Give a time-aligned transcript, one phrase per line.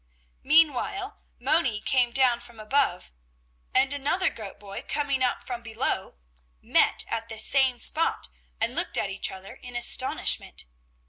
[0.41, 3.11] Meanwhile Moni coming down from above,
[3.71, 6.15] and another goat boy coming up from below,
[6.59, 8.27] met at the same spot
[8.59, 10.65] and looked at each other in astonishment.